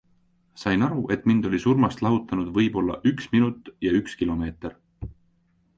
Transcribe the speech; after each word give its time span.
Sain 0.61 0.81
aru, 0.87 1.03
et 1.15 1.27
mind 1.31 1.49
oli 1.49 1.59
surmast 1.65 2.01
lahutanud 2.07 2.49
võib-olla 2.57 2.97
üks 3.11 3.29
minut 3.37 3.71
ja 3.89 3.95
üks 4.01 4.21
kilomeeter. 4.23 4.77